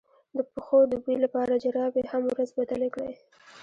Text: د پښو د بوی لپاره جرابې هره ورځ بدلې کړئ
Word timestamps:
د 0.35 0.37
پښو 0.53 0.79
د 0.91 0.93
بوی 1.03 1.17
لپاره 1.25 1.61
جرابې 1.63 2.03
هره 2.11 2.25
ورځ 2.29 2.49
بدلې 2.57 2.89
کړئ 2.95 3.13